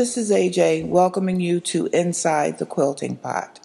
This 0.00 0.16
is 0.16 0.30
AJ 0.30 0.88
welcoming 0.88 1.40
you 1.40 1.60
to 1.60 1.88
Inside 1.88 2.58
the 2.58 2.64
Quilting 2.64 3.16
Pot. 3.16 3.60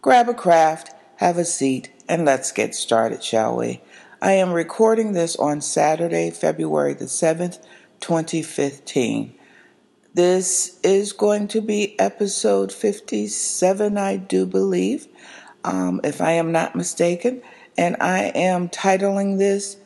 Grab 0.00 0.28
a 0.28 0.32
craft, 0.32 0.94
have 1.16 1.38
a 1.38 1.44
seat, 1.44 1.90
and 2.08 2.24
let's 2.24 2.52
get 2.52 2.76
started, 2.76 3.24
shall 3.24 3.56
we? 3.56 3.80
I 4.20 4.34
am 4.34 4.52
recording 4.52 5.12
this 5.12 5.34
on 5.34 5.60
Saturday, 5.60 6.30
February 6.30 6.94
the 6.94 7.06
7th, 7.06 7.60
2015. 7.98 9.34
This 10.14 10.78
is 10.84 11.12
going 11.12 11.48
to 11.48 11.60
be 11.60 11.98
episode 11.98 12.70
57, 12.70 13.98
I 13.98 14.18
do 14.18 14.46
believe, 14.46 15.08
um, 15.64 16.00
if 16.04 16.20
I 16.20 16.30
am 16.30 16.52
not 16.52 16.76
mistaken. 16.76 17.42
And 17.76 17.96
I 17.98 18.26
am 18.36 18.68
titling 18.68 19.38
this 19.38 19.78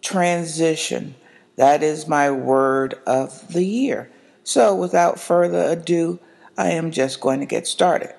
Transition. 0.00 1.14
That 1.56 1.82
is 1.82 2.08
my 2.08 2.30
word 2.30 2.94
of 3.06 3.52
the 3.52 3.66
year. 3.66 4.10
So, 4.44 4.74
without 4.74 5.20
further 5.20 5.70
ado, 5.70 6.18
I 6.56 6.70
am 6.70 6.90
just 6.90 7.20
going 7.20 7.40
to 7.40 7.46
get 7.46 7.66
started. 7.66 8.14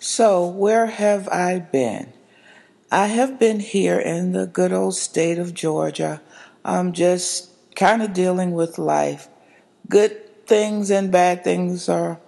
So, 0.00 0.46
where 0.46 0.86
have 0.86 1.28
I 1.28 1.58
been? 1.58 2.12
I 2.90 3.06
have 3.08 3.38
been 3.38 3.60
here 3.60 3.98
in 3.98 4.32
the 4.32 4.46
good 4.46 4.72
old 4.72 4.94
state 4.94 5.38
of 5.38 5.54
Georgia. 5.54 6.20
I'm 6.64 6.92
just 6.92 7.50
kind 7.76 8.02
of 8.02 8.12
dealing 8.12 8.52
with 8.52 8.78
life. 8.78 9.28
Good 9.88 10.46
things 10.46 10.90
and 10.90 11.12
bad 11.12 11.44
things 11.44 11.88
are 11.88 12.18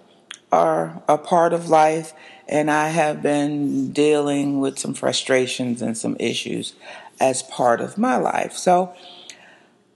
are 0.51 1.01
a 1.07 1.17
part 1.17 1.53
of 1.53 1.69
life, 1.69 2.13
and 2.47 2.69
I 2.69 2.89
have 2.89 3.21
been 3.21 3.91
dealing 3.91 4.59
with 4.59 4.77
some 4.77 4.93
frustrations 4.93 5.81
and 5.81 5.97
some 5.97 6.17
issues 6.19 6.73
as 7.19 7.41
part 7.43 7.79
of 7.79 7.97
my 7.97 8.17
life. 8.17 8.53
So, 8.53 8.93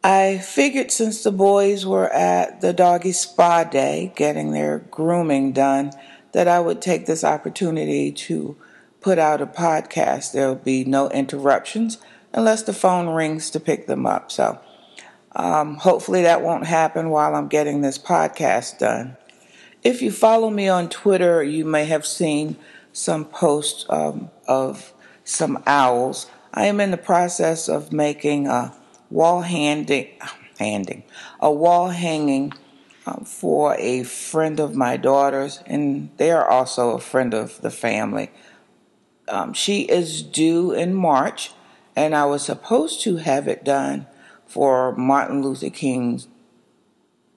I 0.05 0.37
figured 0.37 0.91
since 0.91 1.23
the 1.23 1.31
boys 1.31 1.83
were 1.83 2.13
at 2.13 2.61
the 2.61 2.73
doggy 2.73 3.11
spa 3.11 3.63
day 3.63 4.13
getting 4.15 4.51
their 4.51 4.77
grooming 4.91 5.51
done, 5.51 5.93
that 6.31 6.47
I 6.47 6.59
would 6.59 6.79
take 6.79 7.07
this 7.07 7.23
opportunity 7.23 8.11
to 8.11 8.55
put 9.01 9.17
out 9.17 9.41
a 9.41 9.47
podcast. 9.47 10.31
There'll 10.31 10.53
be 10.53 10.85
no 10.85 11.09
interruptions 11.09 11.97
unless 12.33 12.61
the 12.61 12.71
phone 12.71 13.15
rings 13.15 13.49
to 13.49 13.59
pick 13.59 13.87
them 13.87 14.05
up. 14.05 14.31
So 14.31 14.59
um, 15.35 15.77
hopefully 15.77 16.21
that 16.21 16.43
won't 16.43 16.67
happen 16.67 17.09
while 17.09 17.33
I'm 17.33 17.47
getting 17.47 17.81
this 17.81 17.97
podcast 17.97 18.77
done. 18.77 19.17
If 19.81 20.03
you 20.03 20.11
follow 20.11 20.51
me 20.51 20.67
on 20.67 20.87
Twitter, 20.87 21.41
you 21.41 21.65
may 21.65 21.85
have 21.85 22.05
seen 22.05 22.57
some 22.93 23.25
posts 23.25 23.87
um, 23.89 24.29
of 24.47 24.93
some 25.23 25.63
owls. 25.65 26.27
I 26.53 26.67
am 26.67 26.79
in 26.79 26.91
the 26.91 26.97
process 26.97 27.67
of 27.67 27.91
making 27.91 28.45
a 28.45 28.71
wall 29.09 29.41
handing, 29.41 30.07
handing, 30.59 31.03
a 31.39 31.51
wall 31.51 31.89
hanging 31.89 32.53
um, 33.05 33.23
for 33.25 33.75
a 33.77 34.03
friend 34.03 34.59
of 34.59 34.75
my 34.75 34.97
daughter's, 34.97 35.61
and 35.65 36.09
they 36.17 36.31
are 36.31 36.47
also 36.47 36.91
a 36.91 36.99
friend 36.99 37.33
of 37.33 37.61
the 37.61 37.69
family. 37.69 38.31
Um, 39.27 39.53
she 39.53 39.81
is 39.81 40.21
due 40.21 40.71
in 40.71 40.93
March, 40.93 41.51
and 41.95 42.15
I 42.15 42.25
was 42.25 42.43
supposed 42.43 43.01
to 43.01 43.17
have 43.17 43.47
it 43.47 43.63
done 43.63 44.07
for 44.45 44.95
Martin 44.95 45.41
Luther 45.41 45.69
King's 45.69 46.27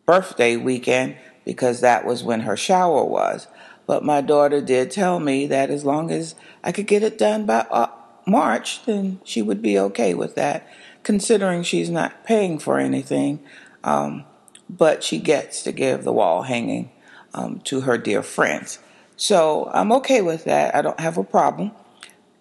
birthday 0.07 0.57
weekend 0.57 1.17
because 1.45 1.81
that 1.81 2.05
was 2.05 2.25
when 2.25 2.41
her 2.41 2.57
shower 2.57 3.05
was. 3.05 3.47
But 3.87 4.05
my 4.05 4.21
daughter 4.21 4.61
did 4.61 4.91
tell 4.91 5.19
me 5.19 5.47
that 5.47 5.71
as 5.71 5.85
long 5.85 6.11
as 6.11 6.35
I 6.63 6.73
could 6.73 6.87
get 6.87 7.03
it 7.03 7.19
done 7.19 7.47
by 7.47 7.67
uh, 7.71 7.89
March, 8.27 8.85
then 8.85 9.21
she 9.25 9.41
would 9.41 9.63
be 9.63 9.78
okay 9.78 10.12
with 10.12 10.34
that 10.34 10.69
considering 11.03 11.62
she's 11.62 11.91
not 11.91 12.25
paying 12.25 12.59
for 12.59 12.78
anything, 12.78 13.41
um, 13.84 14.25
but 14.69 15.03
she 15.03 15.19
gets 15.19 15.62
to 15.62 15.72
give 15.72 16.04
the 16.04 16.12
wall 16.12 16.42
hanging 16.42 16.91
um, 17.34 17.60
to 17.60 17.82
her 17.82 17.98
dear 17.98 18.22
friends. 18.22 18.78
So 19.16 19.70
I'm 19.75 19.92
okay 19.92 20.22
with 20.22 20.44
that. 20.44 20.75
I 20.75 20.82
don't 20.82 21.00
have 21.00 21.19
a 21.19 21.25
problem. 21.25 21.72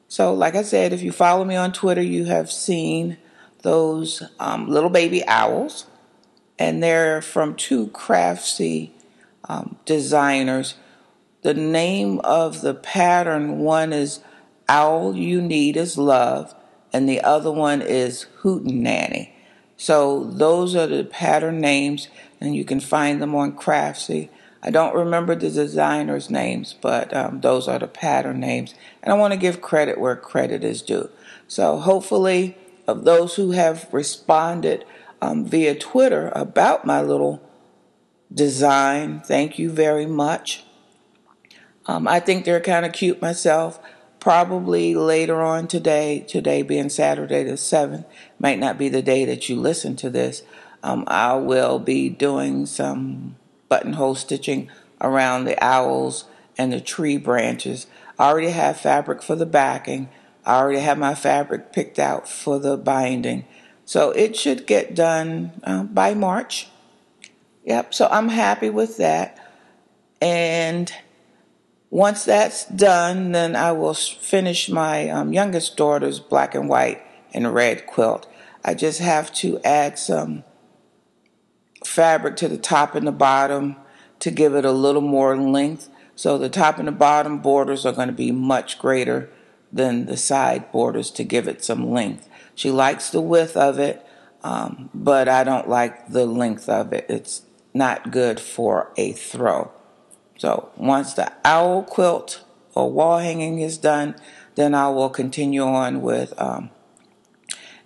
So, 0.07 0.33
like 0.33 0.55
I 0.55 0.61
said, 0.61 0.93
if 0.93 1.01
you 1.01 1.11
follow 1.11 1.43
me 1.43 1.55
on 1.55 1.73
Twitter, 1.73 2.01
you 2.01 2.25
have 2.25 2.51
seen 2.51 3.17
those 3.61 4.23
um, 4.39 4.69
little 4.69 4.89
baby 4.89 5.25
owls, 5.27 5.87
and 6.57 6.81
they're 6.81 7.21
from 7.21 7.55
two 7.55 7.87
craftsy 7.87 8.91
um, 9.49 9.77
designers. 9.85 10.75
The 11.41 11.53
name 11.53 12.19
of 12.19 12.61
the 12.61 12.73
pattern 12.73 13.59
one 13.59 13.91
is 13.91 14.21
Owl 14.69 15.15
You 15.15 15.41
Need 15.41 15.77
Is 15.77 15.97
Love, 15.97 16.55
and 16.93 17.07
the 17.07 17.21
other 17.21 17.51
one 17.51 17.81
is 17.81 18.27
Hootenanny. 18.41 19.31
So 19.77 20.23
those 20.23 20.75
are 20.75 20.87
the 20.87 21.03
pattern 21.03 21.61
names, 21.61 22.07
and 22.41 22.55
you 22.55 22.65
can 22.65 22.79
find 22.79 23.21
them 23.21 23.35
on 23.35 23.55
Craftsy. 23.55 24.29
I 24.63 24.71
don't 24.71 24.95
remember 24.95 25.35
the 25.35 25.51
designers' 25.51 26.29
names, 26.29 26.75
but 26.81 27.15
um, 27.15 27.41
those 27.41 27.67
are 27.67 27.77
the 27.77 27.87
pattern 27.87 28.39
names. 28.39 28.73
And 29.03 29.13
I 29.13 29.17
want 29.17 29.33
to 29.33 29.39
give 29.39 29.61
credit 29.61 29.99
where 29.99 30.15
credit 30.15 30.63
is 30.63 30.81
due. 30.81 31.09
So 31.47 31.77
hopefully, 31.77 32.57
of 32.87 33.03
those 33.03 33.35
who 33.35 33.51
have 33.51 33.87
responded 33.91 34.83
um, 35.21 35.45
via 35.45 35.75
Twitter 35.75 36.31
about 36.35 36.85
my 36.85 37.01
little 37.01 37.41
design, 38.33 39.21
thank 39.21 39.59
you 39.59 39.69
very 39.69 40.05
much. 40.05 40.63
Um, 41.85 42.07
I 42.07 42.19
think 42.19 42.43
they're 42.43 42.59
kind 42.59 42.85
of 42.85 42.91
cute 42.91 43.21
myself 43.21 43.79
probably 44.27 44.93
later 44.93 45.41
on 45.41 45.69
today, 45.69 46.19
today 46.19 46.61
being 46.61 46.89
Saturday 46.89 47.45
the 47.45 47.53
7th, 47.53 48.03
might 48.37 48.59
not 48.59 48.77
be 48.77 48.89
the 48.89 49.01
day 49.01 49.23
that 49.23 49.47
you 49.47 49.55
listen 49.55 49.95
to 49.95 50.09
this. 50.09 50.43
Um, 50.83 51.05
I 51.07 51.35
will 51.35 51.79
be 51.79 52.09
doing 52.09 52.65
some 52.65 53.37
buttonhole 53.69 54.15
stitching 54.15 54.69
around 54.99 55.45
the 55.45 55.57
owls 55.63 56.25
and 56.57 56.73
the 56.73 56.81
tree 56.81 57.15
branches. 57.15 57.87
I 58.19 58.27
already 58.27 58.49
have 58.49 58.77
fabric 58.77 59.23
for 59.23 59.37
the 59.37 59.45
backing. 59.45 60.09
I 60.45 60.57
already 60.57 60.81
have 60.81 60.97
my 60.97 61.15
fabric 61.15 61.71
picked 61.71 61.97
out 61.97 62.27
for 62.27 62.59
the 62.59 62.75
binding. 62.75 63.45
So 63.85 64.11
it 64.11 64.35
should 64.35 64.67
get 64.67 64.93
done 64.93 65.53
uh, 65.63 65.83
by 65.83 66.13
March. 66.13 66.67
Yep, 67.63 67.93
so 67.93 68.09
I'm 68.11 68.27
happy 68.27 68.69
with 68.69 68.97
that. 68.97 69.39
And 70.21 70.91
once 71.89 72.25
that's 72.25 72.65
done, 72.65 73.31
then 73.31 73.55
I 73.55 73.71
will 73.71 73.93
finish 73.93 74.69
my 74.69 75.09
um, 75.09 75.31
youngest 75.31 75.77
daughter's 75.77 76.19
black 76.19 76.53
and 76.53 76.67
white 76.67 77.01
and 77.33 77.53
red 77.53 77.87
quilt. 77.87 78.27
I 78.63 78.73
just 78.73 78.99
have 78.99 79.33
to 79.35 79.59
add 79.63 79.97
some 79.97 80.43
fabric 81.85 82.35
to 82.37 82.49
the 82.49 82.57
top 82.57 82.95
and 82.95 83.07
the 83.07 83.11
bottom 83.13 83.77
to 84.19 84.31
give 84.31 84.55
it 84.55 84.65
a 84.65 84.71
little 84.71 85.01
more 85.01 85.37
length. 85.37 85.89
So 86.15 86.37
the 86.37 86.49
top 86.49 86.77
and 86.79 86.87
the 86.87 86.91
bottom 86.93 87.39
borders 87.39 87.85
are 87.85 87.93
going 87.93 88.07
to 88.07 88.13
be 88.13 88.31
much 88.31 88.79
greater 88.79 89.29
than 89.71 90.05
the 90.05 90.17
side 90.17 90.71
borders 90.71 91.11
to 91.11 91.23
give 91.23 91.47
it 91.47 91.63
some 91.63 91.91
length. 91.91 92.27
She 92.55 92.71
likes 92.71 93.09
the 93.09 93.21
width 93.21 93.55
of 93.55 93.79
it, 93.79 94.05
um, 94.43 94.89
but 94.93 95.29
I 95.29 95.43
don't 95.43 95.69
like 95.69 96.09
the 96.09 96.25
length 96.25 96.67
of 96.67 96.91
it. 96.91 97.05
It's 97.07 97.43
not 97.73 98.11
good 98.11 98.39
for 98.39 98.91
a 98.97 99.11
throw. 99.11 99.71
So 100.37 100.69
once 100.77 101.13
the 101.13 101.31
owl 101.43 101.83
quilt 101.83 102.43
or 102.75 102.91
wall 102.91 103.17
hanging 103.19 103.59
is 103.59 103.77
done, 103.77 104.15
then 104.55 104.73
I 104.73 104.89
will 104.89 105.09
continue 105.09 105.63
on 105.63 106.01
with 106.01 106.33
um, 106.39 106.69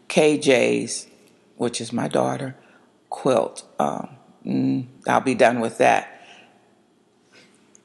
KJ's, 0.09 1.07
which 1.55 1.79
is 1.81 1.93
my 1.93 2.07
daughter, 2.07 2.55
quilt. 3.09 3.65
Um, 3.79 4.09
mm, 4.45 4.87
I'll 5.07 5.21
be 5.21 5.35
done 5.35 5.59
with 5.59 5.77
that. 5.77 6.07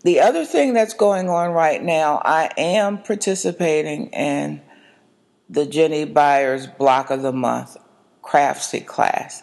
The 0.02 0.20
other 0.20 0.44
thing 0.44 0.72
that's 0.72 0.94
going 0.94 1.28
on 1.28 1.50
right 1.50 1.82
now, 1.82 2.22
I 2.24 2.50
am 2.56 2.98
participating 3.02 4.08
in 4.08 4.62
the 5.48 5.66
Jinny 5.66 6.04
Beyer's 6.04 6.66
Block 6.66 7.10
of 7.10 7.22
the 7.22 7.32
Month 7.32 7.76
Craftsy 8.22 8.84
class. 8.84 9.42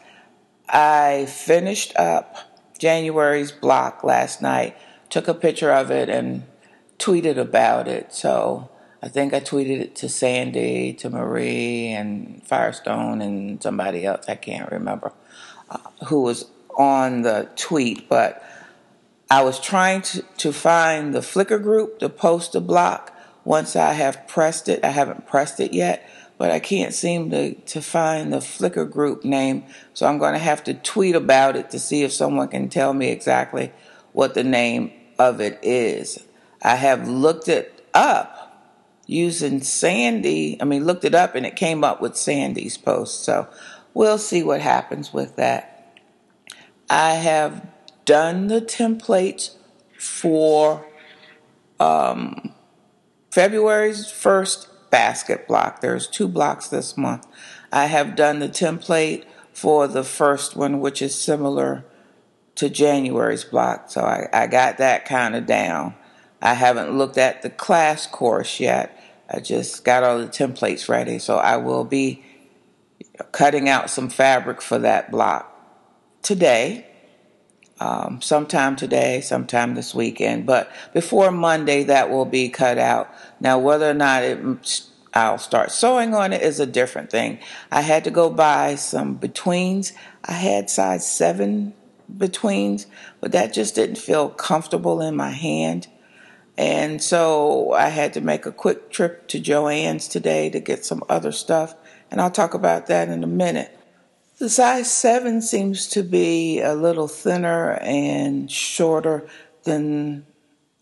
I 0.69 1.25
finished 1.29 1.93
up 1.97 2.37
January's 2.77 3.51
block 3.51 4.03
last 4.03 4.41
night 4.41 4.77
took 5.13 5.27
a 5.27 5.33
picture 5.35 5.71
of 5.71 5.91
it 5.91 6.09
and 6.09 6.41
tweeted 6.97 7.37
about 7.37 7.87
it. 7.87 8.11
So 8.11 8.67
I 8.99 9.09
think 9.09 9.31
I 9.31 9.41
tweeted 9.41 9.79
it 9.79 9.95
to 9.97 10.09
Sandy, 10.09 10.91
to 10.93 11.07
Marie, 11.07 11.89
and 11.89 12.41
Firestone, 12.43 13.21
and 13.21 13.61
somebody 13.61 14.07
else. 14.07 14.27
I 14.27 14.33
can't 14.33 14.71
remember 14.71 15.13
uh, 15.69 15.77
who 16.07 16.23
was 16.23 16.49
on 16.79 17.21
the 17.21 17.47
tweet, 17.55 18.09
but 18.09 18.43
I 19.29 19.43
was 19.43 19.59
trying 19.59 20.01
to, 20.01 20.23
to 20.37 20.51
find 20.51 21.13
the 21.13 21.19
Flickr 21.19 21.61
group 21.61 21.99
to 21.99 22.09
post 22.09 22.53
the 22.53 22.61
block 22.61 23.15
once 23.45 23.75
I 23.75 23.93
have 23.93 24.27
pressed 24.27 24.67
it. 24.67 24.83
I 24.83 24.89
haven't 24.89 25.27
pressed 25.27 25.59
it 25.59 25.73
yet, 25.73 26.09
but 26.39 26.49
I 26.49 26.57
can't 26.57 26.91
seem 26.91 27.29
to, 27.29 27.53
to 27.53 27.83
find 27.83 28.33
the 28.33 28.37
Flickr 28.37 28.89
group 28.89 29.23
name. 29.23 29.65
So 29.93 30.07
I'm 30.07 30.17
going 30.17 30.33
to 30.33 30.39
have 30.39 30.63
to 30.63 30.73
tweet 30.73 31.13
about 31.13 31.55
it 31.55 31.69
to 31.69 31.77
see 31.77 32.01
if 32.01 32.11
someone 32.11 32.47
can 32.47 32.67
tell 32.67 32.95
me 32.95 33.09
exactly 33.09 33.71
what 34.11 34.33
the 34.33 34.43
name 34.43 34.91
of 35.19 35.41
it 35.41 35.59
is. 35.61 36.25
I 36.61 36.75
have 36.75 37.07
looked 37.07 37.47
it 37.47 37.85
up 37.93 38.43
using 39.05 39.61
Sandy. 39.61 40.57
I 40.61 40.65
mean, 40.65 40.85
looked 40.85 41.05
it 41.05 41.15
up 41.15 41.35
and 41.35 41.45
it 41.45 41.55
came 41.55 41.83
up 41.83 42.01
with 42.01 42.15
Sandy's 42.15 42.77
post. 42.77 43.23
So 43.23 43.47
we'll 43.93 44.17
see 44.17 44.43
what 44.43 44.61
happens 44.61 45.13
with 45.13 45.35
that. 45.35 45.99
I 46.89 47.15
have 47.15 47.67
done 48.05 48.47
the 48.47 48.61
templates 48.61 49.55
for 49.97 50.85
um, 51.79 52.53
February's 53.31 54.09
first 54.09 54.69
basket 54.89 55.47
block. 55.47 55.81
There's 55.81 56.07
two 56.07 56.27
blocks 56.27 56.67
this 56.67 56.97
month. 56.97 57.25
I 57.71 57.85
have 57.87 58.15
done 58.15 58.39
the 58.39 58.49
template 58.49 59.25
for 59.51 59.87
the 59.87 60.03
first 60.03 60.55
one, 60.55 60.79
which 60.79 61.01
is 61.01 61.15
similar 61.15 61.83
to 62.55 62.69
January's 62.69 63.43
block. 63.43 63.89
So 63.89 64.01
I, 64.01 64.27
I 64.31 64.47
got 64.47 64.77
that 64.77 65.05
kind 65.05 65.35
of 65.35 65.45
down. 65.45 65.95
I 66.41 66.53
haven't 66.53 66.97
looked 66.97 67.17
at 67.17 67.41
the 67.41 67.49
class 67.49 68.05
course 68.05 68.59
yet. 68.59 68.99
I 69.29 69.39
just 69.39 69.83
got 69.83 70.03
all 70.03 70.19
the 70.19 70.27
templates 70.27 70.89
ready. 70.89 71.17
So 71.19 71.37
I 71.37 71.57
will 71.57 71.85
be 71.85 72.23
cutting 73.31 73.69
out 73.69 73.89
some 73.89 74.09
fabric 74.09 74.61
for 74.61 74.79
that 74.79 75.11
block 75.11 75.49
today. 76.21 76.87
Um, 77.79 78.21
sometime 78.21 78.75
today, 78.75 79.19
sometime 79.19 79.73
this 79.73 79.93
weekend, 79.95 80.45
but 80.45 80.71
before 80.93 81.31
Monday, 81.31 81.83
that 81.83 82.09
will 82.09 82.23
be 82.23 82.47
cut 82.47 82.77
out. 82.77 83.09
Now, 83.41 83.57
whether 83.59 83.89
or 83.89 83.95
not 83.95 84.23
it, 84.23 84.87
I'll 85.13 85.39
start 85.39 85.71
sewing 85.71 86.13
on 86.13 86.31
it 86.31 86.43
is 86.43 86.59
a 86.59 86.65
different 86.65 87.09
thing. 87.09 87.39
I 87.71 87.81
had 87.81 88.03
to 88.05 88.11
go 88.11 88.29
buy 88.29 88.75
some 88.75 89.15
betweens. 89.15 89.91
I 90.23 90.33
had 90.33 90.69
size 90.69 91.09
seven 91.09 91.73
betweens, 92.17 92.87
but 93.19 93.31
that 93.31 93.53
just 93.53 93.75
didn't 93.75 93.97
feel 93.97 94.29
comfortable 94.29 95.01
in 95.01 95.15
my 95.15 95.31
hand. 95.31 95.87
And 96.57 97.01
so 97.01 97.71
I 97.73 97.89
had 97.89 98.13
to 98.13 98.21
make 98.21 98.45
a 98.45 98.51
quick 98.51 98.91
trip 98.91 99.27
to 99.29 99.41
Joann's 99.41 100.07
today 100.07 100.49
to 100.51 100.59
get 100.59 100.85
some 100.85 101.03
other 101.09 101.31
stuff, 101.31 101.75
and 102.11 102.21
I'll 102.21 102.31
talk 102.31 102.53
about 102.53 102.87
that 102.87 103.09
in 103.09 103.23
a 103.23 103.27
minute. 103.27 103.77
The 104.39 104.49
size 104.49 104.91
7 104.91 105.41
seems 105.41 105.87
to 105.89 106.03
be 106.03 106.59
a 106.59 106.73
little 106.73 107.07
thinner 107.07 107.73
and 107.81 108.51
shorter 108.51 109.27
than, 109.63 110.25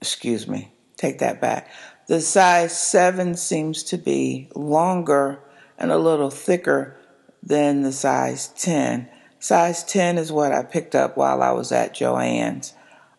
excuse 0.02 0.48
me, 0.48 0.72
take 0.98 1.20
that 1.20 1.40
back. 1.40 1.70
The 2.08 2.22
size 2.22 2.78
7 2.78 3.36
seems 3.36 3.84
to 3.84 3.98
be 3.98 4.50
longer 4.56 5.40
and 5.78 5.92
a 5.92 5.98
little 5.98 6.30
thicker 6.30 6.98
than 7.44 7.82
the 7.82 7.92
size 7.92 8.50
10. 8.58 9.08
Size 9.42 9.84
10 9.86 10.20
is 10.20 10.32
what 10.32 10.52
I 10.52 10.62
picked 10.62 10.94
up 10.94 11.18
while 11.18 11.42
I 11.42 11.50
was 11.52 11.72
at 11.72 11.96
Joann's 11.96 12.76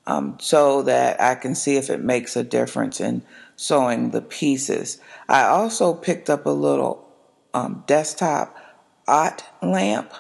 um, 0.07 0.39
so 0.41 0.83
that 0.83 1.21
I 1.21 1.35
can 1.35 1.57
see 1.57 1.77
if 1.77 1.91
it 1.91 2.01
makes 2.01 2.37
a 2.37 2.45
difference 2.45 3.01
in 3.01 3.23
sewing 3.57 4.11
the 4.11 4.23
pieces. 4.23 5.01
I 5.29 5.43
also 5.43 5.93
picked 5.95 6.31
up 6.31 6.47
a 6.47 6.51
little 6.51 7.09
um, 7.53 7.83
desktop 7.89 8.57
OT 9.09 9.43
lamp 9.63 10.13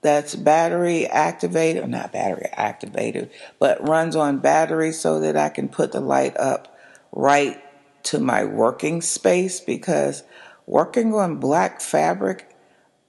that's 0.00 0.36
battery 0.36 1.08
activated, 1.08 1.82
or 1.82 1.88
not 1.88 2.12
battery 2.12 2.48
activated, 2.52 3.28
but 3.58 3.86
runs 3.86 4.14
on 4.14 4.38
battery 4.38 4.92
so 4.92 5.18
that 5.18 5.36
I 5.36 5.48
can 5.48 5.68
put 5.68 5.90
the 5.90 6.00
light 6.00 6.36
up 6.36 6.78
right 7.10 7.60
to 8.04 8.20
my 8.20 8.44
working 8.44 9.02
space 9.02 9.58
because 9.58 10.22
working 10.66 11.12
on 11.14 11.40
black 11.40 11.80
fabric 11.80 12.48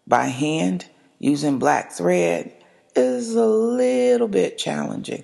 by 0.08 0.26
hand 0.26 0.88
using 1.20 1.60
black 1.60 1.92
thread 1.92 2.52
is 2.96 3.36
a 3.36 3.46
little 3.46 4.28
bit 4.28 4.58
challenging, 4.58 5.24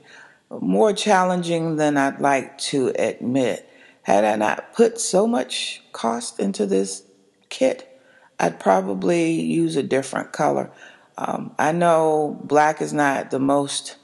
more 0.50 0.94
challenging 0.94 1.78
than 1.78 1.98
I'd 1.98 2.22
like 2.22 2.58
to 2.60 2.90
admit. 3.00 3.70
Had 4.04 4.24
I 4.24 4.36
not 4.36 4.74
put 4.74 5.00
so 5.00 5.26
much 5.26 5.82
cost 5.92 6.40
into 6.40 6.68
this 6.68 7.04
kit, 7.50 8.00
I'd 8.40 8.60
probably 8.60 9.32
use 9.32 9.76
a 9.76 9.84
different 9.84 10.32
color. 10.32 10.72
Um, 11.18 11.56
I 11.58 11.72
know 11.72 12.40
black 12.44 12.82
is 12.82 12.94
not 12.94 13.32
the 13.32 13.40
most 13.40 13.96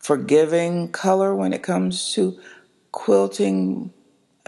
forgiving 0.00 0.90
color 0.90 1.34
when 1.34 1.52
it 1.52 1.62
comes 1.62 2.12
to 2.14 2.38
quilting 2.92 3.92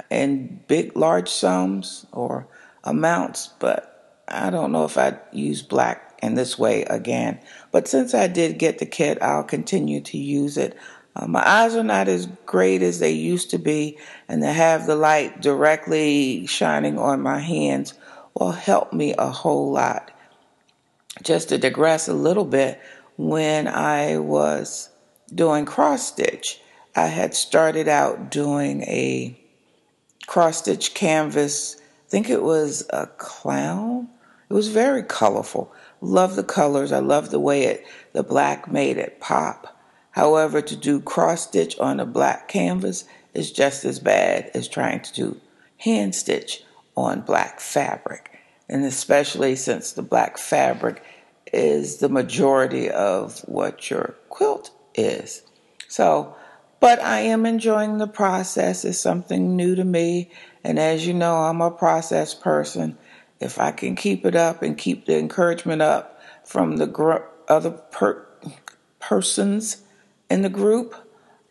in 0.08 0.60
big, 0.68 0.96
large 0.96 1.28
sums 1.28 2.06
or 2.12 2.46
amounts, 2.84 3.48
but 3.58 4.22
I 4.28 4.50
don't 4.50 4.72
know 4.72 4.84
if 4.84 4.96
I'd 4.96 5.20
use 5.32 5.60
black 5.60 6.07
in 6.22 6.34
this 6.34 6.58
way 6.58 6.82
again. 6.84 7.40
But 7.72 7.88
since 7.88 8.14
I 8.14 8.26
did 8.26 8.58
get 8.58 8.78
the 8.78 8.86
kit, 8.86 9.18
I'll 9.22 9.44
continue 9.44 10.00
to 10.02 10.18
use 10.18 10.56
it. 10.56 10.76
Uh, 11.16 11.26
my 11.26 11.46
eyes 11.46 11.74
are 11.74 11.84
not 11.84 12.08
as 12.08 12.26
great 12.46 12.82
as 12.82 13.00
they 13.00 13.10
used 13.10 13.50
to 13.50 13.58
be, 13.58 13.98
and 14.28 14.42
to 14.42 14.52
have 14.52 14.86
the 14.86 14.94
light 14.94 15.40
directly 15.40 16.46
shining 16.46 16.98
on 16.98 17.20
my 17.20 17.40
hands 17.40 17.94
will 18.34 18.52
help 18.52 18.92
me 18.92 19.14
a 19.18 19.28
whole 19.28 19.72
lot. 19.72 20.10
Just 21.22 21.48
to 21.48 21.58
digress 21.58 22.06
a 22.06 22.14
little 22.14 22.44
bit, 22.44 22.80
when 23.16 23.66
I 23.66 24.18
was 24.18 24.90
doing 25.34 25.64
cross 25.64 26.06
stitch, 26.06 26.60
I 26.94 27.06
had 27.06 27.34
started 27.34 27.88
out 27.88 28.30
doing 28.30 28.82
a 28.82 29.38
cross 30.26 30.58
stitch 30.58 30.94
canvas. 30.94 31.76
I 31.78 32.10
think 32.10 32.30
it 32.30 32.42
was 32.42 32.86
a 32.90 33.06
clown. 33.06 34.08
It 34.48 34.54
was 34.54 34.68
very 34.68 35.02
colorful. 35.02 35.72
Love 36.00 36.36
the 36.36 36.44
colors. 36.44 36.92
I 36.92 37.00
love 37.00 37.30
the 37.30 37.40
way 37.40 37.64
it 37.64 37.84
the 38.12 38.22
black 38.22 38.70
made 38.70 38.96
it 38.96 39.20
pop. 39.20 39.76
However, 40.12 40.60
to 40.60 40.76
do 40.76 41.00
cross 41.00 41.42
stitch 41.42 41.78
on 41.78 42.00
a 42.00 42.06
black 42.06 42.48
canvas 42.48 43.04
is 43.34 43.52
just 43.52 43.84
as 43.84 43.98
bad 43.98 44.50
as 44.54 44.68
trying 44.68 45.00
to 45.00 45.12
do 45.12 45.40
hand 45.78 46.14
stitch 46.14 46.64
on 46.96 47.20
black 47.20 47.60
fabric. 47.60 48.38
And 48.68 48.84
especially 48.84 49.56
since 49.56 49.92
the 49.92 50.02
black 50.02 50.38
fabric 50.38 51.02
is 51.52 51.98
the 51.98 52.08
majority 52.08 52.90
of 52.90 53.40
what 53.40 53.90
your 53.90 54.16
quilt 54.28 54.70
is. 54.94 55.42
So, 55.88 56.34
but 56.80 57.00
I 57.00 57.20
am 57.20 57.46
enjoying 57.46 57.98
the 57.98 58.06
process. 58.06 58.84
It's 58.84 58.98
something 58.98 59.56
new 59.56 59.74
to 59.74 59.84
me. 59.84 60.30
And 60.62 60.78
as 60.78 61.06
you 61.06 61.14
know, 61.14 61.36
I'm 61.36 61.60
a 61.60 61.70
process 61.70 62.34
person 62.34 62.98
if 63.40 63.58
I 63.58 63.70
can 63.70 63.94
keep 63.94 64.24
it 64.24 64.34
up 64.34 64.62
and 64.62 64.76
keep 64.76 65.06
the 65.06 65.18
encouragement 65.18 65.82
up 65.82 66.20
from 66.44 66.76
the 66.76 66.86
gr- 66.86 67.26
other 67.48 67.70
per- 67.70 68.26
persons 69.00 69.82
in 70.28 70.42
the 70.42 70.48
group, 70.48 70.94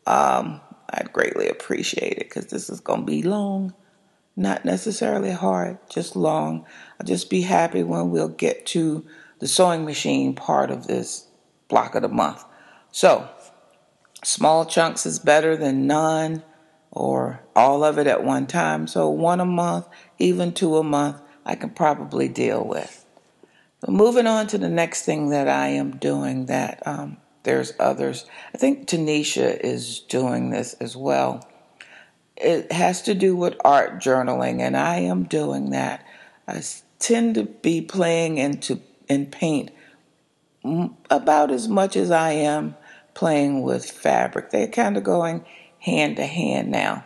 um, 0.05 0.61
I'd 0.89 1.13
greatly 1.13 1.49
appreciate 1.49 2.17
it 2.17 2.29
because 2.29 2.47
this 2.47 2.69
is 2.69 2.79
going 2.79 3.01
to 3.01 3.05
be 3.05 3.23
long, 3.23 3.73
not 4.35 4.65
necessarily 4.65 5.31
hard, 5.31 5.77
just 5.89 6.15
long. 6.15 6.65
I'll 6.99 7.07
just 7.07 7.29
be 7.29 7.41
happy 7.41 7.83
when 7.83 8.09
we'll 8.09 8.29
get 8.29 8.65
to 8.67 9.05
the 9.39 9.47
sewing 9.47 9.85
machine 9.85 10.33
part 10.33 10.71
of 10.71 10.87
this 10.87 11.27
block 11.67 11.95
of 11.95 12.01
the 12.01 12.09
month. 12.09 12.43
So, 12.91 13.29
small 14.23 14.65
chunks 14.65 15.05
is 15.05 15.19
better 15.19 15.55
than 15.55 15.87
none 15.87 16.43
or 16.91 17.43
all 17.55 17.83
of 17.83 17.97
it 17.97 18.07
at 18.07 18.23
one 18.23 18.47
time. 18.47 18.87
So, 18.87 19.09
one 19.09 19.39
a 19.39 19.45
month, 19.45 19.87
even 20.17 20.53
two 20.53 20.77
a 20.77 20.83
month 20.83 21.21
I 21.47 21.55
can 21.55 21.69
probably 21.69 22.27
deal 22.27 22.63
with. 22.63 23.05
But 23.79 23.91
moving 23.91 24.27
on 24.27 24.47
to 24.47 24.57
the 24.57 24.69
next 24.69 25.03
thing 25.03 25.29
that 25.29 25.47
I 25.47 25.69
am 25.69 25.97
doing 25.97 26.47
that 26.47 26.85
um, 26.85 27.17
there's 27.43 27.71
others. 27.79 28.25
I 28.53 28.57
think 28.57 28.87
Tanisha 28.87 29.57
is 29.61 30.01
doing 30.01 30.49
this 30.49 30.73
as 30.73 30.97
well. 30.97 31.47
It 32.35 32.71
has 32.71 33.01
to 33.03 33.15
do 33.15 33.35
with 33.35 33.55
art 33.63 33.99
journaling, 34.01 34.59
and 34.59 34.75
I 34.75 34.97
am 34.97 35.23
doing 35.23 35.69
that. 35.69 36.05
I 36.47 36.61
tend 36.99 37.35
to 37.35 37.43
be 37.43 37.81
playing 37.81 38.37
into 38.37 38.81
in 39.07 39.27
paint 39.27 39.71
about 41.09 41.49
as 41.49 41.69
much 41.69 41.95
as 41.95 42.11
I 42.11 42.31
am 42.31 42.75
playing 43.13 43.61
with 43.61 43.89
fabric. 43.89 44.49
They're 44.49 44.67
kind 44.67 44.97
of 44.97 45.03
going 45.03 45.45
hand 45.79 46.17
to 46.17 46.25
hand 46.25 46.69
now 46.69 47.05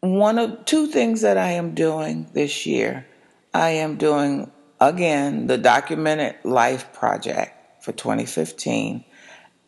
one 0.00 0.38
of 0.38 0.64
two 0.64 0.86
things 0.86 1.20
that 1.20 1.36
I 1.36 1.52
am 1.52 1.74
doing 1.74 2.30
this 2.32 2.64
year. 2.64 3.06
I 3.52 3.70
am 3.70 3.96
doing 3.96 4.50
again 4.80 5.46
the 5.46 5.58
documented 5.58 6.36
life 6.42 6.92
project 6.92 7.84
for 7.84 7.92
2015, 7.92 9.04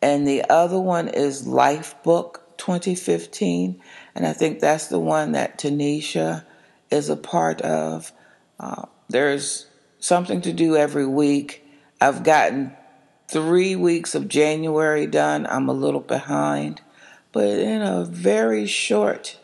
and 0.01 0.27
the 0.27 0.43
other 0.49 0.79
one 0.79 1.07
is 1.07 1.47
Life 1.47 1.95
Book 2.03 2.57
2015, 2.57 3.81
and 4.15 4.25
I 4.25 4.33
think 4.33 4.59
that's 4.59 4.87
the 4.87 4.99
one 4.99 5.33
that 5.33 5.59
Tanisha 5.59 6.45
is 6.89 7.09
a 7.09 7.15
part 7.15 7.61
of. 7.61 8.11
Uh, 8.59 8.85
there's 9.09 9.67
something 9.99 10.41
to 10.41 10.53
do 10.53 10.75
every 10.75 11.05
week. 11.05 11.67
I've 12.01 12.23
gotten 12.23 12.75
three 13.27 13.75
weeks 13.75 14.15
of 14.15 14.27
January 14.29 15.05
done. 15.05 15.45
I'm 15.47 15.69
a 15.69 15.73
little 15.73 15.99
behind, 15.99 16.81
but 17.31 17.47
in 17.47 17.81
a 17.81 18.03
very 18.03 18.65
short 18.65 19.37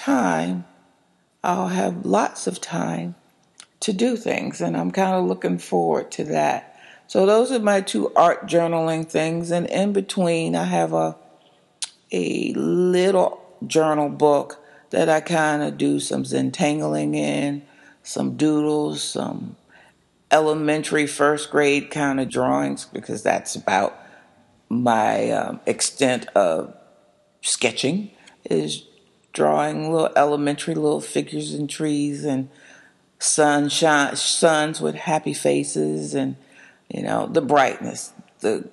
time, 0.00 0.64
I'll 1.44 1.68
have 1.68 2.06
lots 2.06 2.46
of 2.46 2.60
time 2.60 3.14
to 3.80 3.92
do 3.92 4.16
things, 4.16 4.60
and 4.60 4.76
I'm 4.76 4.90
kind 4.90 5.14
of 5.14 5.24
looking 5.24 5.58
forward 5.58 6.10
to 6.12 6.24
that. 6.24 6.76
So 7.06 7.26
those 7.26 7.52
are 7.52 7.58
my 7.58 7.80
two 7.80 8.12
art 8.14 8.46
journaling 8.46 9.06
things, 9.06 9.50
and 9.50 9.66
in 9.66 9.92
between, 9.92 10.56
I 10.56 10.64
have 10.64 10.92
a 10.92 11.16
a 12.12 12.52
little 12.54 13.40
journal 13.66 14.08
book 14.08 14.58
that 14.90 15.08
I 15.08 15.20
kind 15.20 15.62
of 15.62 15.78
do 15.78 16.00
some 16.00 16.24
zentangling 16.24 17.14
in, 17.14 17.62
some 18.02 18.36
doodles, 18.36 19.02
some 19.02 19.56
elementary 20.30 21.06
first 21.06 21.50
grade 21.50 21.90
kind 21.90 22.20
of 22.20 22.28
drawings 22.28 22.84
because 22.84 23.22
that's 23.22 23.54
about 23.54 23.96
my 24.68 25.30
um, 25.30 25.60
extent 25.66 26.26
of 26.34 26.74
sketching 27.42 28.10
is 28.48 28.84
drawing 29.32 29.92
little 29.92 30.10
elementary 30.16 30.74
little 30.74 31.00
figures 31.00 31.54
and 31.54 31.68
trees 31.68 32.24
and 32.24 32.48
sunshine 33.18 34.16
suns 34.16 34.80
with 34.80 34.94
happy 34.94 35.34
faces 35.34 36.14
and 36.14 36.36
you 36.88 37.02
know 37.02 37.26
the 37.26 37.42
brightness 37.42 38.12
the 38.40 38.68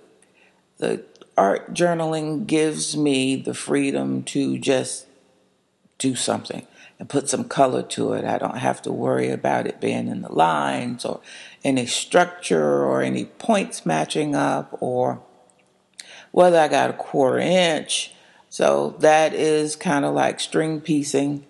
the 0.77 1.03
art 1.37 1.73
journaling 1.73 2.47
gives 2.47 2.97
me 2.97 3.35
the 3.35 3.53
freedom 3.53 4.23
to 4.23 4.57
just 4.57 5.05
do 5.97 6.15
something 6.15 6.65
and 6.99 7.09
put 7.09 7.29
some 7.29 7.43
color 7.43 7.83
to 7.83 8.13
it. 8.13 8.25
I 8.25 8.37
don't 8.37 8.57
have 8.57 8.81
to 8.83 8.91
worry 8.91 9.29
about 9.29 9.67
it 9.67 9.79
being 9.79 10.07
in 10.07 10.21
the 10.21 10.31
lines 10.31 11.05
or 11.05 11.19
any 11.63 11.85
structure 11.85 12.83
or 12.83 13.01
any 13.01 13.25
points 13.25 13.85
matching 13.85 14.35
up 14.35 14.75
or 14.81 15.21
whether 16.31 16.59
I 16.59 16.67
got 16.67 16.89
a 16.89 16.93
quarter 16.93 17.39
inch. 17.39 18.13
So 18.57 18.95
that 19.01 19.35
is 19.35 19.75
kind 19.75 20.03
of 20.03 20.15
like 20.15 20.39
string 20.39 20.81
piecing. 20.81 21.45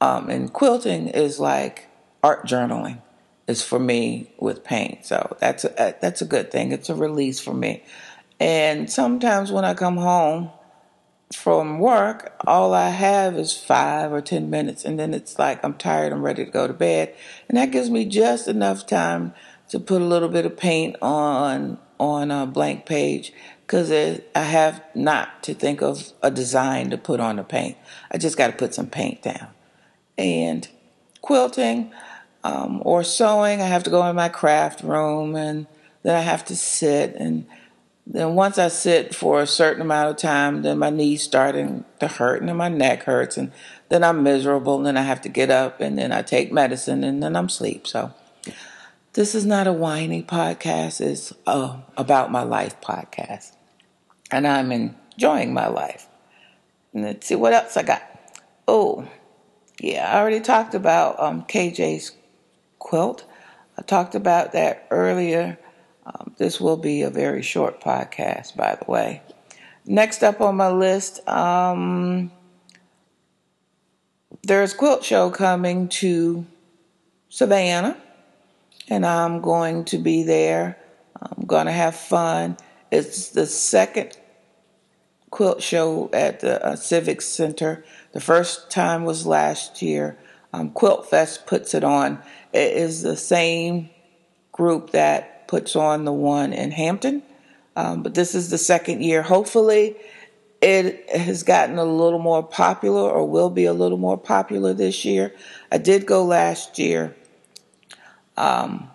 Um, 0.00 0.30
and 0.30 0.52
quilting 0.52 1.06
is 1.06 1.38
like 1.38 1.86
art 2.24 2.44
journaling 2.44 3.00
is 3.46 3.62
for 3.62 3.78
me 3.78 4.32
with 4.36 4.64
paint. 4.64 5.06
So 5.06 5.36
that's 5.38 5.64
a, 5.64 5.94
that's 6.00 6.20
a 6.20 6.24
good 6.24 6.50
thing. 6.50 6.72
It's 6.72 6.90
a 6.90 6.96
release 6.96 7.38
for 7.38 7.54
me. 7.54 7.84
And 8.40 8.90
sometimes 8.90 9.52
when 9.52 9.64
I 9.64 9.74
come 9.74 9.96
home 9.96 10.50
from 11.32 11.78
work, 11.78 12.34
all 12.48 12.74
I 12.74 12.88
have 12.88 13.36
is 13.36 13.56
five 13.56 14.12
or 14.12 14.20
ten 14.20 14.50
minutes, 14.50 14.84
and 14.84 14.98
then 14.98 15.14
it's 15.14 15.38
like 15.38 15.64
I'm 15.64 15.74
tired, 15.74 16.12
I'm 16.12 16.24
ready 16.24 16.44
to 16.44 16.50
go 16.50 16.66
to 16.66 16.72
bed, 16.72 17.14
and 17.48 17.56
that 17.56 17.70
gives 17.70 17.90
me 17.90 18.06
just 18.06 18.48
enough 18.48 18.88
time 18.88 19.34
to 19.68 19.78
put 19.78 20.02
a 20.02 20.06
little 20.06 20.28
bit 20.28 20.46
of 20.46 20.56
paint 20.56 20.96
on 21.00 21.78
on 22.00 22.32
a 22.32 22.44
blank 22.44 22.86
page 22.86 23.32
because 23.72 24.20
I 24.34 24.42
have 24.42 24.84
not 24.94 25.42
to 25.44 25.54
think 25.54 25.80
of 25.80 26.12
a 26.22 26.30
design 26.30 26.90
to 26.90 26.98
put 26.98 27.20
on 27.20 27.36
the 27.36 27.42
paint. 27.42 27.78
I 28.10 28.18
just 28.18 28.36
got 28.36 28.48
to 28.48 28.52
put 28.52 28.74
some 28.74 28.86
paint 28.86 29.22
down. 29.22 29.48
And 30.18 30.68
quilting 31.22 31.90
um, 32.44 32.82
or 32.84 33.02
sewing, 33.02 33.62
I 33.62 33.66
have 33.66 33.82
to 33.84 33.90
go 33.90 34.06
in 34.08 34.14
my 34.14 34.28
craft 34.28 34.82
room, 34.82 35.36
and 35.36 35.66
then 36.02 36.14
I 36.14 36.20
have 36.20 36.44
to 36.46 36.56
sit 36.56 37.14
and 37.14 37.46
then 38.06 38.34
once 38.34 38.58
I 38.58 38.68
sit 38.68 39.14
for 39.14 39.40
a 39.40 39.46
certain 39.46 39.80
amount 39.80 40.10
of 40.10 40.16
time, 40.18 40.60
then 40.62 40.76
my 40.76 40.90
knees 40.90 41.22
starting 41.22 41.86
to 42.00 42.08
hurt 42.08 42.40
and 42.40 42.50
then 42.50 42.56
my 42.56 42.68
neck 42.68 43.04
hurts 43.04 43.38
and 43.38 43.52
then 43.88 44.04
I'm 44.04 44.22
miserable 44.22 44.76
and 44.76 44.84
then 44.84 44.98
I 44.98 45.02
have 45.02 45.22
to 45.22 45.28
get 45.30 45.50
up 45.50 45.80
and 45.80 45.96
then 45.96 46.12
I 46.12 46.20
take 46.20 46.52
medicine 46.52 47.04
and 47.04 47.22
then 47.22 47.36
I'm 47.36 47.46
asleep. 47.46 47.86
So 47.86 48.12
this 49.12 49.34
is 49.34 49.46
not 49.46 49.68
a 49.68 49.72
whiny 49.72 50.22
podcast. 50.22 51.00
It's 51.00 51.32
a 51.46 51.78
about 51.96 52.32
my 52.32 52.42
life 52.42 52.78
podcast. 52.82 53.52
And 54.32 54.46
I'm 54.46 54.72
enjoying 54.72 55.52
my 55.52 55.68
life. 55.68 56.08
And 56.92 57.04
let's 57.04 57.26
see 57.26 57.34
what 57.34 57.52
else 57.52 57.76
I 57.76 57.82
got. 57.82 58.02
Oh, 58.66 59.06
yeah, 59.80 60.10
I 60.10 60.20
already 60.20 60.40
talked 60.40 60.74
about 60.74 61.20
um, 61.20 61.42
KJ's 61.42 62.12
quilt. 62.78 63.24
I 63.78 63.82
talked 63.82 64.14
about 64.14 64.52
that 64.52 64.86
earlier 64.90 65.58
um, 66.04 66.34
this 66.36 66.60
will 66.60 66.76
be 66.76 67.02
a 67.02 67.10
very 67.10 67.42
short 67.42 67.80
podcast, 67.80 68.56
by 68.56 68.74
the 68.74 68.90
way. 68.90 69.22
Next 69.86 70.22
up 70.22 70.40
on 70.40 70.56
my 70.56 70.70
list, 70.70 71.26
um, 71.28 72.30
there's 74.42 74.74
quilt 74.74 75.04
show 75.04 75.30
coming 75.30 75.88
to 75.88 76.44
Savannah, 77.28 77.96
and 78.88 79.06
I'm 79.06 79.40
going 79.40 79.84
to 79.86 79.98
be 79.98 80.24
there. 80.24 80.76
I'm 81.20 81.46
going 81.46 81.66
to 81.66 81.72
have 81.72 81.94
fun. 81.94 82.56
It's 82.90 83.28
the 83.28 83.46
second 83.46 84.16
quilt 85.32 85.62
show 85.62 86.10
at 86.12 86.40
the 86.40 86.64
uh, 86.64 86.76
Civic 86.76 87.22
Center. 87.22 87.84
The 88.12 88.20
first 88.20 88.70
time 88.70 89.04
was 89.04 89.26
last 89.26 89.82
year. 89.82 90.18
Um, 90.52 90.70
Quilt 90.70 91.08
Fest 91.08 91.46
puts 91.46 91.74
it 91.74 91.82
on. 91.82 92.22
It 92.52 92.76
is 92.76 93.00
the 93.00 93.16
same 93.16 93.88
group 94.52 94.90
that 94.90 95.48
puts 95.48 95.74
on 95.74 96.04
the 96.04 96.12
one 96.12 96.52
in 96.52 96.70
Hampton. 96.70 97.22
Um, 97.74 98.02
but 98.02 98.14
this 98.14 98.34
is 98.34 98.50
the 98.50 98.58
second 98.58 99.02
year. 99.02 99.22
Hopefully, 99.22 99.96
it 100.60 101.08
has 101.10 101.42
gotten 101.42 101.78
a 101.78 101.84
little 101.84 102.18
more 102.18 102.42
popular 102.42 103.10
or 103.10 103.26
will 103.26 103.50
be 103.50 103.64
a 103.64 103.72
little 103.72 103.96
more 103.96 104.18
popular 104.18 104.74
this 104.74 105.02
year. 105.06 105.34
I 105.72 105.78
did 105.78 106.04
go 106.04 106.24
last 106.26 106.78
year. 106.78 107.16
Um, 108.36 108.90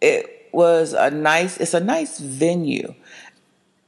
it 0.00 0.48
was 0.52 0.94
a 0.94 1.10
nice, 1.10 1.58
it's 1.58 1.74
a 1.74 1.80
nice 1.80 2.18
venue. 2.18 2.94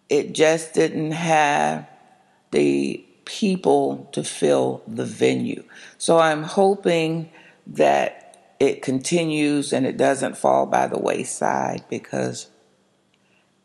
It 0.09 0.33
just 0.33 0.75
didn't 0.75 1.13
have 1.13 1.87
the 2.51 3.05
people 3.25 4.09
to 4.13 4.25
fill 4.25 4.83
the 4.87 5.05
venue. 5.05 5.63
So 5.99 6.19
I'm 6.19 6.43
hoping 6.43 7.31
that 7.67 8.55
it 8.59 8.83
continues 8.83 9.73
and 9.73 9.87
it 9.87 9.97
doesn't 9.97 10.37
fall 10.37 10.67
by 10.67 10.87
the 10.87 10.99
wayside 10.99 11.85
because 11.91 12.49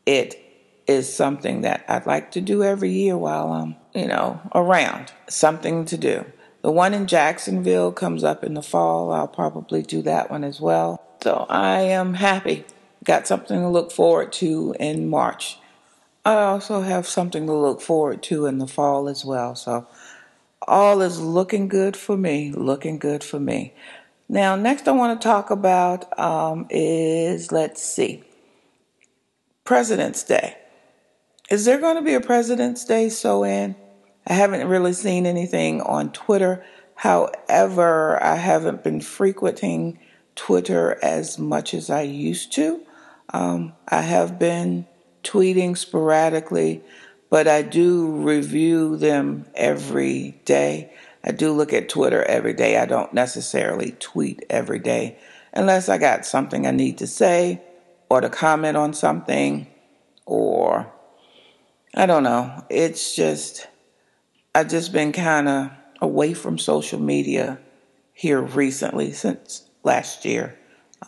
it 0.06 0.40
is 0.86 1.14
something 1.14 1.62
that 1.62 1.86
I'd 1.88 2.06
like 2.06 2.32
to 2.32 2.42
do 2.42 2.62
every 2.62 2.92
year 2.92 3.18
while 3.18 3.52
I'm, 3.54 3.76
you 3.94 4.08
know, 4.08 4.42
around. 4.54 5.14
Something 5.30 5.86
to 5.86 5.98
do. 5.98 6.26
The 6.62 6.72
one 6.72 6.94
in 6.94 7.08
Jacksonville 7.08 7.92
comes 7.92 8.24
up 8.24 8.44
in 8.44 8.54
the 8.54 8.62
fall. 8.62 9.12
I'll 9.12 9.28
probably 9.28 9.82
do 9.82 10.02
that 10.04 10.30
one 10.30 10.44
as 10.44 10.60
well. 10.60 11.02
So 11.22 11.46
I 11.50 11.82
am 11.82 12.16
happy. 12.16 12.66
Got 13.04 13.28
something 13.28 13.60
to 13.60 13.70
look 13.70 13.92
forward 13.92 14.34
to 14.34 14.76
in 14.80 15.10
March. 15.10 15.58
I 16.26 16.36
also 16.44 16.82
have 16.82 17.06
something 17.08 17.46
to 17.48 17.54
look 17.54 17.82
forward 17.82 18.24
to 18.24 18.46
in 18.46 18.58
the 18.58 18.68
fall 18.68 19.10
as 19.10 19.26
well. 19.26 19.56
So 19.56 19.88
all 20.68 21.02
is 21.02 21.20
looking 21.20 21.68
good 21.68 21.98
for 21.98 22.16
me, 22.16 22.52
looking 22.52 22.98
good 22.98 23.24
for 23.24 23.40
me. 23.40 23.74
Now, 24.30 24.56
next 24.56 24.88
I 24.88 24.92
want 24.92 25.20
to 25.20 25.28
talk 25.28 25.52
about 25.52 26.18
um, 26.18 26.66
is 26.70 27.52
let's 27.52 27.82
see, 27.84 28.24
President's 29.66 30.24
Day. 30.24 30.58
Is 31.50 31.66
there 31.66 31.80
going 31.80 31.98
to 31.98 32.02
be 32.02 32.14
a 32.14 32.22
President's 32.22 32.86
Day 32.86 33.10
sew 33.10 33.44
in? 33.44 33.76
I 34.26 34.34
haven't 34.34 34.68
really 34.68 34.94
seen 34.94 35.26
anything 35.26 35.82
on 35.82 36.14
Twitter. 36.14 36.66
However, 36.96 38.22
I 38.24 38.36
haven't 38.36 38.84
been 38.84 39.02
frequenting 39.02 40.00
Twitter 40.36 40.98
as 41.04 41.38
much 41.38 41.74
as 41.74 41.90
I 41.90 42.04
used 42.04 42.54
to. 42.54 42.82
Um, 43.34 43.74
I 43.90 44.02
have 44.02 44.40
been 44.40 44.88
tweeting 45.24 45.78
sporadically, 45.78 46.84
but 47.30 47.48
I 47.48 47.62
do 47.62 48.08
review 48.08 48.98
them 48.98 49.46
every 49.56 50.42
day. 50.46 50.94
I 51.24 51.32
do 51.32 51.52
look 51.54 51.74
at 51.74 51.90
Twitter 51.90 52.24
every 52.24 52.54
day. 52.54 52.78
I 52.78 52.86
don't 52.86 53.14
necessarily 53.14 53.96
tweet 54.00 54.46
every 54.50 54.80
day 54.80 55.18
unless 55.54 55.88
I 55.90 55.98
got 55.98 56.26
something 56.26 56.68
I 56.68 56.72
need 56.72 56.98
to 57.00 57.08
say 57.08 57.62
or 58.10 58.22
to 58.22 58.30
comment 58.30 58.78
on 58.78 58.94
something 58.94 59.68
or 60.26 60.92
I 61.96 62.06
don't 62.06 62.24
know. 62.24 62.64
It's 62.70 63.16
just, 63.16 63.68
I've 64.54 64.70
just 64.70 64.92
been 64.92 65.12
kind 65.12 65.48
of 65.48 65.72
away 66.02 66.34
from 66.34 66.58
social 66.58 67.00
media 67.00 67.60
here 68.14 68.42
recently 68.42 69.12
since 69.12 69.64
last 69.84 70.26
year. 70.26 70.60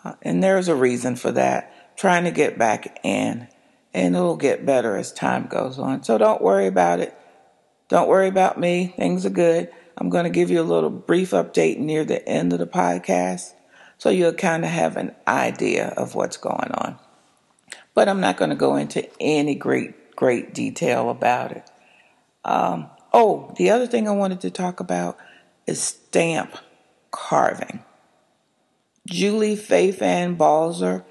Uh, 0.03 0.13
and 0.21 0.43
there's 0.43 0.67
a 0.67 0.75
reason 0.75 1.15
for 1.15 1.31
that. 1.31 1.97
Trying 1.97 2.25
to 2.25 2.31
get 2.31 2.57
back 2.57 2.99
in, 3.03 3.47
and 3.95 4.13
it'll 4.13 4.35
get 4.35 4.65
better 4.65 4.97
as 4.97 5.13
time 5.13 5.47
goes 5.47 5.79
on. 5.79 6.03
So 6.03 6.17
don't 6.17 6.41
worry 6.41 6.67
about 6.67 6.99
it. 6.99 7.17
Don't 7.87 8.09
worry 8.09 8.27
about 8.27 8.59
me. 8.59 8.93
Things 8.97 9.25
are 9.25 9.31
good. 9.31 9.71
I'm 9.97 10.09
going 10.09 10.25
to 10.25 10.29
give 10.29 10.51
you 10.51 10.59
a 10.59 10.63
little 10.63 10.89
brief 10.89 11.31
update 11.31 11.77
near 11.79 12.03
the 12.03 12.27
end 12.27 12.51
of 12.51 12.59
the 12.59 12.67
podcast 12.67 13.53
so 13.97 14.09
you'll 14.09 14.33
kind 14.33 14.65
of 14.65 14.71
have 14.71 14.97
an 14.97 15.15
idea 15.25 15.93
of 15.95 16.13
what's 16.13 16.35
going 16.35 16.71
on. 16.73 16.99
But 17.93 18.09
I'm 18.09 18.19
not 18.19 18.35
going 18.35 18.49
to 18.49 18.55
go 18.57 18.75
into 18.75 19.07
any 19.21 19.55
great, 19.55 20.13
great 20.17 20.53
detail 20.53 21.09
about 21.09 21.53
it. 21.53 21.63
Um, 22.43 22.89
oh, 23.13 23.53
the 23.55 23.69
other 23.69 23.87
thing 23.87 24.09
I 24.09 24.11
wanted 24.11 24.41
to 24.41 24.51
talk 24.51 24.81
about 24.81 25.17
is 25.65 25.81
stamp 25.81 26.57
carving. 27.11 27.81
Julie 29.07 29.55
Fei-Fan 29.55 30.35
Balzer, 30.35 31.05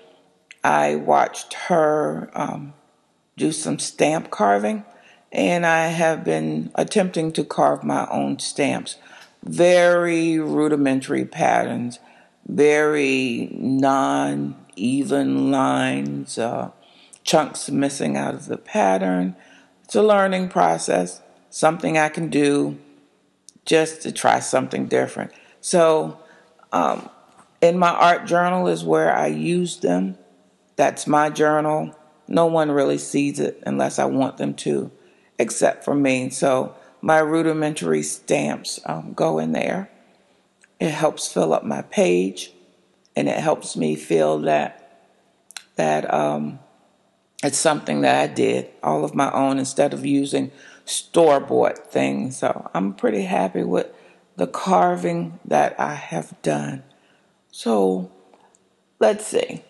I 0.64 0.96
watched 0.96 1.52
her 1.68 2.30
um, 2.34 2.72
do 3.36 3.52
some 3.52 3.78
stamp 3.78 4.30
carving 4.30 4.84
and 5.30 5.66
I 5.66 5.88
have 5.88 6.24
been 6.24 6.70
attempting 6.74 7.32
to 7.32 7.44
carve 7.44 7.84
my 7.84 8.08
own 8.08 8.38
stamps. 8.38 8.96
Very 9.42 10.38
rudimentary 10.38 11.26
patterns, 11.26 11.98
very 12.46 13.50
non 13.52 14.56
even 14.76 15.50
lines, 15.50 16.38
uh, 16.38 16.70
chunks 17.24 17.68
missing 17.68 18.16
out 18.16 18.34
of 18.34 18.46
the 18.46 18.56
pattern. 18.56 19.36
It's 19.84 19.94
a 19.94 20.02
learning 20.02 20.48
process, 20.48 21.20
something 21.50 21.98
I 21.98 22.08
can 22.08 22.28
do 22.30 22.78
just 23.66 24.02
to 24.02 24.12
try 24.12 24.40
something 24.40 24.86
different. 24.86 25.32
So, 25.60 26.18
um, 26.72 27.10
in 27.60 27.78
my 27.78 27.90
art 27.90 28.26
journal 28.26 28.68
is 28.68 28.84
where 28.84 29.14
I 29.14 29.26
use 29.26 29.78
them. 29.78 30.18
That's 30.76 31.06
my 31.06 31.30
journal. 31.30 31.96
no 32.26 32.46
one 32.46 32.70
really 32.70 32.96
sees 32.96 33.38
it 33.38 33.62
unless 33.66 33.98
I 33.98 34.06
want 34.06 34.38
them 34.38 34.54
to, 34.54 34.90
except 35.38 35.84
for 35.84 35.94
me. 35.94 36.30
So 36.30 36.74
my 37.02 37.18
rudimentary 37.18 38.02
stamps 38.02 38.80
um, 38.86 39.12
go 39.12 39.38
in 39.38 39.52
there. 39.52 39.90
It 40.80 40.90
helps 40.90 41.30
fill 41.30 41.52
up 41.52 41.64
my 41.64 41.82
page, 41.82 42.52
and 43.14 43.28
it 43.28 43.38
helps 43.38 43.76
me 43.76 43.94
feel 43.94 44.38
that 44.40 44.80
that 45.76 46.12
um, 46.12 46.60
it's 47.42 47.58
something 47.58 48.00
that 48.00 48.22
I 48.22 48.32
did 48.32 48.70
all 48.82 49.04
of 49.04 49.14
my 49.14 49.30
own 49.32 49.58
instead 49.58 49.92
of 49.92 50.06
using 50.06 50.50
store 50.86 51.40
bought 51.40 51.90
things. 51.90 52.38
So 52.38 52.70
I'm 52.72 52.94
pretty 52.94 53.22
happy 53.22 53.64
with 53.64 53.88
the 54.36 54.46
carving 54.46 55.38
that 55.44 55.78
I 55.78 55.94
have 55.94 56.40
done. 56.42 56.84
So 57.50 58.10
let's 58.98 59.26
see. 59.26 59.62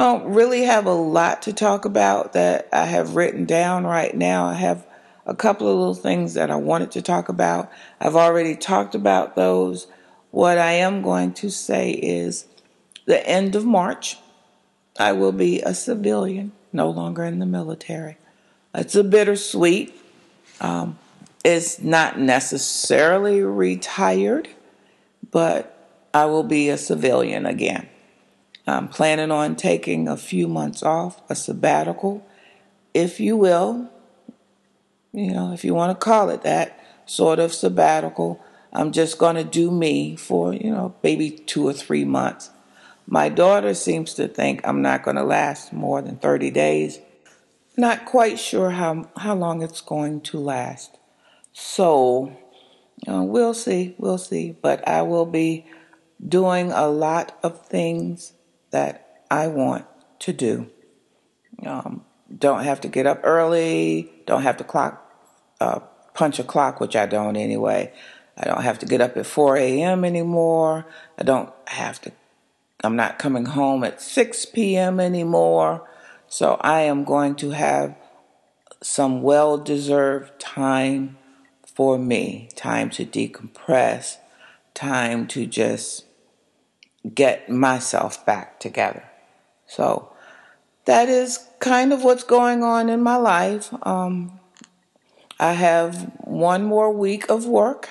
I 0.00 0.04
don't 0.04 0.32
really 0.32 0.62
have 0.62 0.86
a 0.86 0.94
lot 0.94 1.42
to 1.42 1.52
talk 1.52 1.84
about 1.84 2.32
that 2.32 2.70
I 2.72 2.86
have 2.86 3.16
written 3.16 3.44
down 3.44 3.84
right 3.84 4.16
now. 4.16 4.46
I 4.46 4.54
have 4.54 4.86
a 5.26 5.34
couple 5.34 5.68
of 5.68 5.76
little 5.76 5.94
things 5.94 6.32
that 6.32 6.50
I 6.50 6.56
wanted 6.56 6.92
to 6.92 7.02
talk 7.02 7.28
about. 7.28 7.70
I've 8.00 8.16
already 8.16 8.56
talked 8.56 8.94
about 8.94 9.36
those. 9.36 9.88
What 10.30 10.56
I 10.56 10.72
am 10.72 11.02
going 11.02 11.34
to 11.34 11.50
say 11.50 11.90
is 11.90 12.46
the 13.04 13.28
end 13.28 13.54
of 13.54 13.66
March, 13.66 14.16
I 14.98 15.12
will 15.12 15.32
be 15.32 15.60
a 15.60 15.74
civilian, 15.74 16.52
no 16.72 16.88
longer 16.88 17.24
in 17.24 17.38
the 17.38 17.44
military. 17.44 18.16
It's 18.74 18.94
a 18.94 19.04
bittersweet. 19.04 19.94
Um, 20.62 20.98
it's 21.44 21.78
not 21.78 22.18
necessarily 22.18 23.42
retired, 23.42 24.48
but 25.30 25.76
I 26.14 26.24
will 26.24 26.44
be 26.44 26.70
a 26.70 26.78
civilian 26.78 27.44
again. 27.44 27.86
I'm 28.66 28.88
planning 28.88 29.30
on 29.30 29.56
taking 29.56 30.08
a 30.08 30.16
few 30.16 30.46
months 30.46 30.82
off, 30.82 31.20
a 31.30 31.34
sabbatical, 31.34 32.26
if 32.94 33.20
you 33.20 33.36
will. 33.36 33.90
You 35.12 35.32
know, 35.32 35.52
if 35.52 35.64
you 35.64 35.74
want 35.74 35.98
to 35.98 36.04
call 36.04 36.30
it 36.30 36.42
that, 36.42 36.78
sort 37.06 37.38
of 37.38 37.52
sabbatical. 37.52 38.40
I'm 38.72 38.92
just 38.92 39.18
going 39.18 39.36
to 39.36 39.44
do 39.44 39.70
me 39.70 40.14
for, 40.14 40.54
you 40.54 40.70
know, 40.70 40.94
maybe 41.02 41.30
two 41.30 41.66
or 41.66 41.72
three 41.72 42.04
months. 42.04 42.50
My 43.06 43.28
daughter 43.28 43.74
seems 43.74 44.14
to 44.14 44.28
think 44.28 44.60
I'm 44.62 44.82
not 44.82 45.02
going 45.02 45.16
to 45.16 45.24
last 45.24 45.72
more 45.72 46.00
than 46.00 46.16
30 46.16 46.50
days. 46.52 47.00
Not 47.76 48.04
quite 48.04 48.38
sure 48.38 48.70
how, 48.70 49.08
how 49.16 49.34
long 49.34 49.62
it's 49.62 49.80
going 49.80 50.20
to 50.22 50.38
last. 50.38 50.98
So, 51.52 52.36
uh, 53.08 53.22
we'll 53.22 53.54
see, 53.54 53.96
we'll 53.98 54.18
see. 54.18 54.54
But 54.62 54.86
I 54.86 55.02
will 55.02 55.26
be 55.26 55.66
doing 56.24 56.70
a 56.70 56.86
lot 56.86 57.36
of 57.42 57.66
things 57.66 58.34
that 58.70 59.22
I 59.30 59.46
want 59.48 59.86
to 60.20 60.32
do. 60.32 60.70
Um, 61.64 62.04
don't 62.36 62.64
have 62.64 62.80
to 62.82 62.88
get 62.88 63.06
up 63.06 63.20
early, 63.24 64.10
don't 64.26 64.42
have 64.42 64.56
to 64.58 64.64
clock, 64.64 65.04
uh, 65.60 65.80
punch 66.14 66.38
a 66.38 66.44
clock, 66.44 66.80
which 66.80 66.96
I 66.96 67.06
don't 67.06 67.36
anyway. 67.36 67.92
I 68.36 68.44
don't 68.44 68.62
have 68.62 68.78
to 68.78 68.86
get 68.86 69.00
up 69.00 69.16
at 69.16 69.26
4 69.26 69.56
a.m. 69.56 70.04
anymore. 70.04 70.86
I 71.18 71.24
don't 71.24 71.52
have 71.66 72.00
to, 72.02 72.12
I'm 72.82 72.96
not 72.96 73.18
coming 73.18 73.46
home 73.46 73.84
at 73.84 74.00
6 74.00 74.46
p.m. 74.46 74.98
anymore. 74.98 75.86
So 76.26 76.54
I 76.60 76.82
am 76.82 77.04
going 77.04 77.34
to 77.36 77.50
have 77.50 77.96
some 78.82 79.20
well 79.22 79.58
deserved 79.58 80.38
time 80.40 81.18
for 81.66 81.98
me, 81.98 82.48
time 82.56 82.88
to 82.90 83.04
decompress, 83.04 84.16
time 84.74 85.26
to 85.28 85.46
just 85.46 86.04
get 87.14 87.48
myself 87.48 88.24
back 88.26 88.60
together. 88.60 89.04
So 89.66 90.12
that 90.84 91.08
is 91.08 91.38
kind 91.58 91.92
of 91.92 92.04
what's 92.04 92.24
going 92.24 92.62
on 92.62 92.88
in 92.88 93.02
my 93.02 93.16
life. 93.16 93.72
Um, 93.82 94.38
I 95.38 95.52
have 95.52 96.12
one 96.18 96.64
more 96.64 96.92
week 96.92 97.30
of 97.30 97.46
work, 97.46 97.88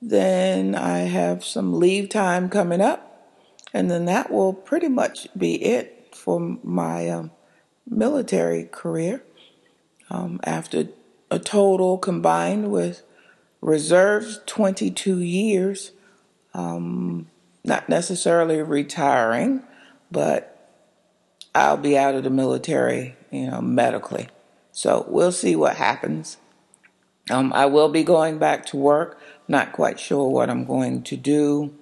then 0.00 0.74
I 0.74 1.00
have 1.00 1.44
some 1.44 1.78
leave 1.78 2.08
time 2.08 2.48
coming 2.48 2.80
up, 2.80 3.32
and 3.72 3.90
then 3.90 4.04
that 4.04 4.30
will 4.30 4.52
pretty 4.52 4.88
much 4.88 5.28
be 5.36 5.62
it 5.64 6.14
for 6.14 6.58
my 6.62 7.08
um, 7.08 7.32
military 7.88 8.64
career. 8.64 9.22
Um, 10.08 10.38
after 10.44 10.88
a 11.30 11.38
total 11.38 11.98
combined 11.98 12.70
with 12.70 13.02
reserves 13.60 14.40
22 14.46 15.20
years. 15.20 15.92
Um, 16.54 17.28
not 17.66 17.88
necessarily 17.88 18.62
retiring, 18.62 19.62
but 20.10 20.70
I'll 21.54 21.76
be 21.76 21.98
out 21.98 22.14
of 22.14 22.22
the 22.24 22.30
military, 22.30 23.16
you 23.30 23.50
know, 23.50 23.60
medically. 23.60 24.28
So 24.72 25.04
we'll 25.08 25.32
see 25.32 25.56
what 25.56 25.76
happens. 25.76 26.36
Um, 27.30 27.52
I 27.52 27.66
will 27.66 27.88
be 27.88 28.04
going 28.04 28.38
back 28.38 28.66
to 28.66 28.76
work. 28.76 29.20
Not 29.48 29.72
quite 29.72 29.98
sure 29.98 30.28
what 30.28 30.50
I'm 30.50 30.64
going 30.64 31.02
to 31.04 31.16
do, 31.16 31.74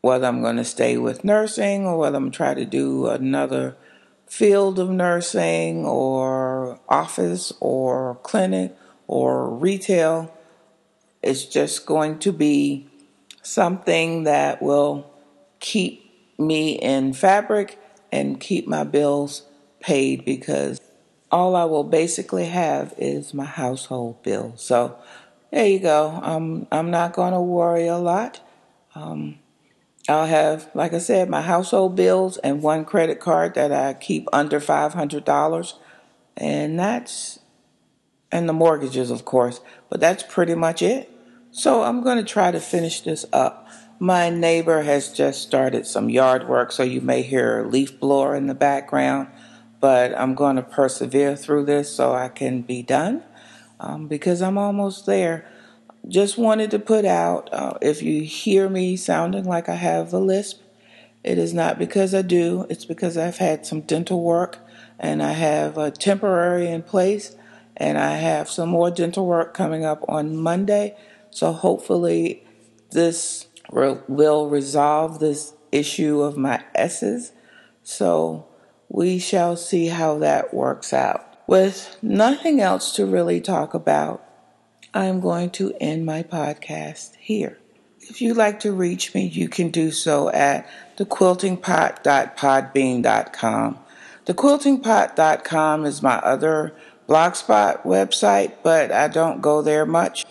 whether 0.00 0.26
I'm 0.26 0.42
going 0.42 0.56
to 0.56 0.64
stay 0.64 0.96
with 0.96 1.24
nursing 1.24 1.86
or 1.86 1.96
whether 1.96 2.16
I'm 2.16 2.30
trying 2.30 2.56
to 2.56 2.64
do 2.64 3.06
another 3.06 3.76
field 4.26 4.78
of 4.78 4.90
nursing 4.90 5.84
or 5.84 6.80
office 6.88 7.52
or 7.60 8.16
clinic 8.22 8.76
or 9.06 9.48
retail. 9.48 10.36
It's 11.22 11.44
just 11.44 11.86
going 11.86 12.18
to 12.20 12.32
be 12.32 12.88
something 13.42 14.24
that 14.24 14.62
will 14.62 15.10
keep 15.60 16.38
me 16.38 16.72
in 16.72 17.12
fabric 17.12 17.78
and 18.10 18.40
keep 18.40 18.66
my 18.66 18.84
bills 18.84 19.42
paid 19.80 20.24
because 20.24 20.80
all 21.30 21.56
I 21.56 21.64
will 21.64 21.84
basically 21.84 22.46
have 22.46 22.94
is 22.98 23.34
my 23.34 23.44
household 23.44 24.22
bill. 24.22 24.52
So 24.56 24.98
there 25.50 25.66
you 25.66 25.78
go. 25.78 26.18
Um, 26.22 26.66
I'm 26.70 26.90
not 26.90 27.12
going 27.12 27.32
to 27.32 27.40
worry 27.40 27.86
a 27.86 27.98
lot. 27.98 28.40
Um, 28.94 29.38
I'll 30.08 30.26
have, 30.26 30.68
like 30.74 30.92
I 30.92 30.98
said, 30.98 31.30
my 31.30 31.42
household 31.42 31.94
bills 31.94 32.36
and 32.38 32.62
one 32.62 32.84
credit 32.84 33.20
card 33.20 33.54
that 33.54 33.72
I 33.72 33.94
keep 33.94 34.28
under 34.32 34.60
$500. 34.60 35.74
And 36.36 36.78
that's, 36.78 37.38
and 38.30 38.48
the 38.48 38.52
mortgages, 38.52 39.10
of 39.10 39.24
course. 39.24 39.60
But 39.88 40.00
that's 40.00 40.22
pretty 40.22 40.54
much 40.54 40.82
it. 40.82 41.11
So 41.54 41.82
I'm 41.82 42.02
going 42.02 42.16
to 42.16 42.24
try 42.24 42.50
to 42.50 42.60
finish 42.60 43.02
this 43.02 43.26
up. 43.30 43.68
My 43.98 44.30
neighbor 44.30 44.82
has 44.84 45.12
just 45.12 45.42
started 45.42 45.86
some 45.86 46.08
yard 46.08 46.48
work, 46.48 46.72
so 46.72 46.82
you 46.82 47.02
may 47.02 47.20
hear 47.20 47.60
a 47.60 47.68
leaf 47.68 48.00
blower 48.00 48.34
in 48.34 48.46
the 48.46 48.54
background, 48.54 49.28
but 49.78 50.18
I'm 50.18 50.34
going 50.34 50.56
to 50.56 50.62
persevere 50.62 51.36
through 51.36 51.66
this 51.66 51.94
so 51.94 52.14
I 52.14 52.30
can 52.30 52.62
be 52.62 52.82
done 52.82 53.22
um, 53.78 54.08
because 54.08 54.40
I'm 54.40 54.56
almost 54.56 55.04
there. 55.04 55.46
Just 56.08 56.38
wanted 56.38 56.70
to 56.70 56.78
put 56.78 57.04
out 57.04 57.52
uh, 57.52 57.74
if 57.82 58.02
you 58.02 58.22
hear 58.22 58.70
me 58.70 58.96
sounding 58.96 59.44
like 59.44 59.68
I 59.68 59.74
have 59.74 60.14
a 60.14 60.18
lisp, 60.18 60.62
it 61.22 61.36
is 61.36 61.52
not 61.52 61.78
because 61.78 62.14
I 62.14 62.22
do, 62.22 62.66
it's 62.70 62.86
because 62.86 63.18
I've 63.18 63.36
had 63.36 63.66
some 63.66 63.82
dental 63.82 64.22
work 64.22 64.58
and 64.98 65.22
I 65.22 65.32
have 65.32 65.76
a 65.76 65.90
temporary 65.90 66.68
in 66.68 66.82
place 66.82 67.36
and 67.76 67.98
I 67.98 68.16
have 68.16 68.48
some 68.48 68.70
more 68.70 68.90
dental 68.90 69.26
work 69.26 69.52
coming 69.52 69.84
up 69.84 70.02
on 70.08 70.34
Monday. 70.34 70.96
So 71.32 71.52
hopefully, 71.52 72.46
this 72.90 73.48
will 73.70 74.48
resolve 74.48 75.18
this 75.18 75.54
issue 75.72 76.20
of 76.20 76.36
my 76.36 76.62
S's. 76.74 77.32
So 77.82 78.46
we 78.88 79.18
shall 79.18 79.56
see 79.56 79.86
how 79.86 80.18
that 80.18 80.54
works 80.54 80.92
out. 80.92 81.26
With 81.48 81.96
nothing 82.02 82.60
else 82.60 82.94
to 82.96 83.06
really 83.06 83.40
talk 83.40 83.72
about, 83.74 84.22
I'm 84.94 85.20
going 85.20 85.50
to 85.52 85.72
end 85.80 86.04
my 86.04 86.22
podcast 86.22 87.16
here. 87.16 87.56
If 88.00 88.20
you'd 88.20 88.36
like 88.36 88.60
to 88.60 88.72
reach 88.72 89.14
me, 89.14 89.24
you 89.26 89.48
can 89.48 89.70
do 89.70 89.90
so 89.90 90.28
at 90.30 90.68
thequiltingpot.podbean.com. 90.98 93.78
Thequiltingpot.com 94.26 95.86
is 95.86 96.02
my 96.02 96.16
other 96.16 96.74
blogspot 97.08 97.84
website, 97.84 98.52
but 98.62 98.92
I 98.92 99.08
don't 99.08 99.40
go 99.40 99.62
there 99.62 99.86
much. 99.86 100.26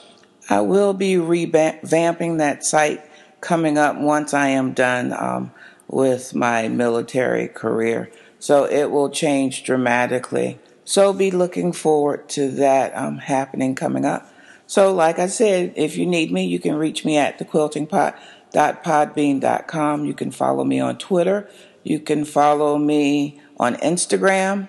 I 0.52 0.60
will 0.60 0.94
be 0.94 1.14
revamping 1.14 2.40
that 2.40 2.66
site 2.66 3.02
coming 3.40 3.78
up 3.78 3.98
once 3.98 4.34
I 4.34 4.50
am 4.50 4.74
done 4.74 5.14
um, 5.14 5.54
with 5.88 6.36
my 6.36 6.68
military 6.68 7.48
career. 7.48 8.12
So 8.38 8.66
it 8.66 8.92
will 8.92 9.10
change 9.10 9.64
dramatically. 9.64 10.60
So 10.84 11.14
be 11.14 11.32
looking 11.32 11.72
forward 11.72 12.28
to 12.32 12.52
that 12.52 12.94
um, 12.98 13.20
happening 13.20 13.76
coming 13.76 14.04
up. 14.04 14.30
So, 14.68 14.94
like 14.94 15.20
I 15.20 15.28
said, 15.28 15.72
if 15.78 15.96
you 15.96 16.06
need 16.06 16.34
me, 16.34 16.46
you 16.46 16.60
can 16.60 16.76
reach 16.76 17.06
me 17.06 17.18
at 17.18 17.40
thequiltingpot.podbean.com. 17.40 20.06
You 20.06 20.14
can 20.14 20.32
follow 20.32 20.66
me 20.66 20.82
on 20.82 20.98
Twitter. 20.98 21.50
You 21.84 22.02
can 22.02 22.26
follow 22.26 22.78
me 22.78 23.40
on 23.58 23.76
Instagram. 23.76 24.68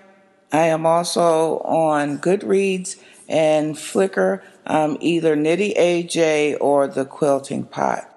I 0.52 0.68
am 0.68 0.86
also 0.86 1.58
on 1.58 2.18
Goodreads 2.18 3.00
and 3.28 3.74
Flickr 3.74 4.42
um, 4.66 4.96
either 5.01 5.37
Nitty 5.37 5.77
AJ 5.77 6.57
or 6.61 6.87
the 6.87 7.05
Quilting 7.05 7.64
Pot. 7.64 8.09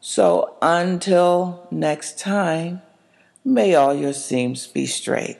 So 0.00 0.56
until 0.60 1.66
next 1.70 2.18
time, 2.18 2.82
may 3.44 3.74
all 3.74 3.94
your 3.94 4.12
seams 4.12 4.66
be 4.66 4.86
straight. 4.86 5.38